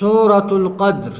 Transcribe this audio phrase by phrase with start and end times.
[0.00, 1.12] سورة القدر.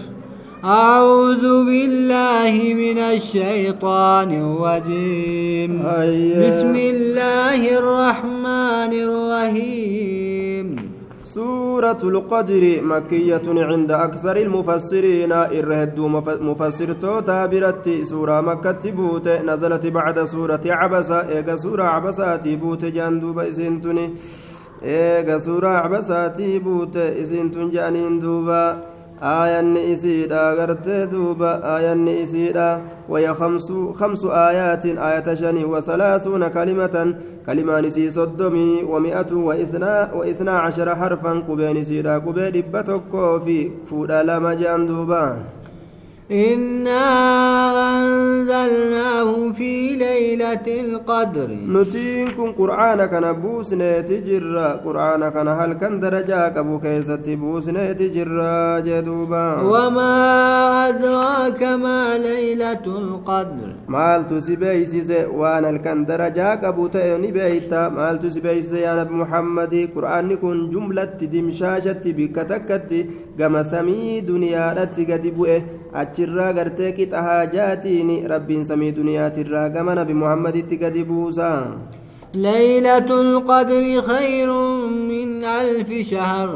[0.65, 5.73] أعوذ بالله من الشيطان الرجيم.
[5.87, 6.37] هيا.
[6.45, 10.67] بسم الله الرحمن الرحيم.
[11.25, 15.33] سورة القدر مكية عند أكثر المفسرين.
[15.33, 15.99] إرهد
[16.41, 22.85] مفسر توتا برت سورة مكة بوت نزلت بعد سورة عبسة إيجا سورة عبسة بوت.
[22.85, 24.11] جاندوب إسنتني
[24.83, 28.79] إيجا سورة عبسة بوت إسنتن جانين دوبا
[29.23, 37.15] آيان إسيدا غرتي دوبا آيان إسيدا وهي خمس خمس آيات آية شني وثلاثون كلمة
[37.47, 44.55] كلمة نسي صدمي ومئة وإثنى وإثنى عشر حرفا قبين سيدا قبين بتكو في فودا لما
[44.55, 45.37] جان دوبا
[46.31, 47.07] إنا
[47.99, 51.49] أنزلناه في ليلة القدر.
[51.69, 58.29] نتيكم قرآنك نبوس نتجر قرآنك نهل كان درجاك أبو كيسة بوس نتجر
[58.87, 59.61] جدوبا.
[59.61, 60.13] وما
[60.89, 63.69] أدراك ما ليلة القدر.
[63.89, 67.89] مال تسبيس وأنا الكن درجاك أبو تيوني بيتا.
[67.89, 69.89] مال تسبيس يا نبي محمد.
[69.97, 73.07] قرآنك جملة دمشاشة بكتكت
[73.39, 75.63] كما سمي دنيا رتك دبوئه.
[76.03, 81.53] Achirraa gartee qixa haajaatiin rabbiin samii duniyaatirraa gama nabi muhammaditti gadi buusa
[82.35, 84.53] ليلة القدر خير
[84.93, 86.49] من ألف شهر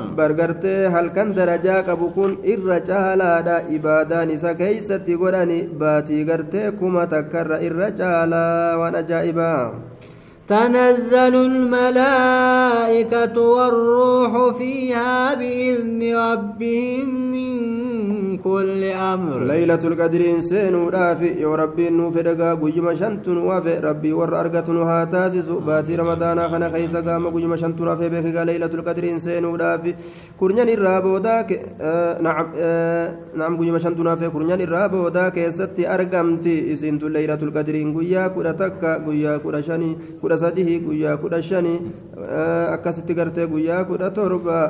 [1.37, 8.79] darajaa qabu kun irra caalaadha ibaadaan isa keeysatti godhani baatii gartee kuma takkarra irra caalaa
[8.81, 9.73] waan ajaa'ibaa
[10.51, 17.70] تنزل الملائكة والروح فيها بإذن ربهم من
[18.45, 19.39] كل أمر.
[19.45, 25.49] ليلة القدر إنسان رافي يا ربي نوف دقا قيما شنتن وافي ربي ور أرقتن هاتاسس
[25.49, 29.95] باتي رمضان خنا خيسا قام قيما شنتن رافي بك ليلة القدر إنسان رافي
[30.41, 36.73] كرنيان الرابو داك آه نعم آه نعم قيما شنتن رافي كرنيان الرابو داك ستي أرقمتي
[36.73, 39.91] إسنت ليلة القدر قيا كرة تكا قيا كرة شني
[40.23, 41.81] كرة سديه قيا كرة شني
[42.19, 44.63] آه أكستي قرتي قيا كرة تربا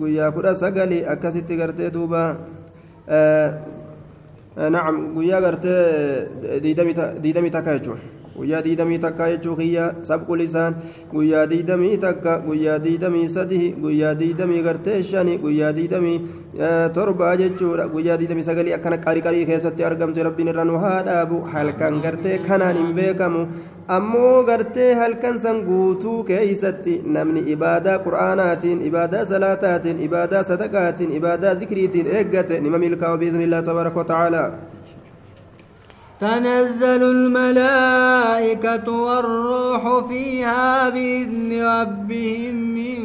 [0.00, 2.36] قيا كرة سقلي أكستي قرتي دوبا.
[4.76, 5.80] نعم guyyaa gartee
[7.22, 8.00] diidamii takka jechuun
[8.40, 10.74] guyyaa diidamii takka jechuu kiyya sabqu lisaan
[11.14, 16.18] guyyaa diidamii takka guyyaa diidamii sadi guyyaa diidamii gartee shani guyyaa diidamii
[16.98, 21.42] torba jechuudha guyyaa diidamii sagalii akkana qarii qarii keessatti argamte rabbiin irra nu haa dhaabu
[21.52, 23.42] halkan gartee kanaan hin beekamu
[23.96, 32.06] ammoo gartee halkan san guutuu keeysatti namni ibaadaa qur'aanaatiin ibaadaa salaataatiin ibaadaa sadaqaatiin ibaadaa zikriitiin
[32.18, 34.48] eeggate nima milkaa'u biiznillah tabaaraka watacaalaa
[36.20, 43.00] تنزل الملائكة والروح فيها بإذن ربهم من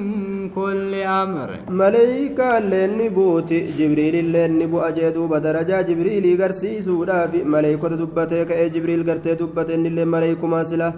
[0.50, 0.94] كل
[1.24, 1.50] أمر.
[1.70, 9.02] ملائكة لين بوتي جبريل لين بو أجدوب درجة جبريل غرسي سودا في ملائكة دبتك جبريل
[9.10, 10.94] غرتي دبتن اللي ملائكة ماسلة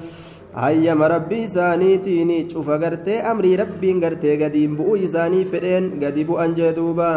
[0.57, 6.72] hayyama rabbii isaaniitiin cufa gartee amrii rabbiin gartee gadiin bu'uu isaanii fedheen gadi bu'an jee
[6.77, 7.09] duuba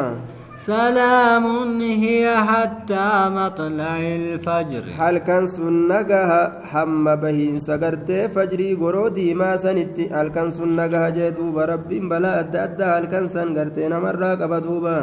[0.60, 1.46] سلام
[1.80, 4.82] هي حتى مطلع الفجر.
[4.98, 11.88] حال كان سنغها حم به سغرت فجري غرودي ما سنت حال كان سنغها جدو برب
[11.88, 14.98] بلا اد اد كان سنغرت نمر قبدوبا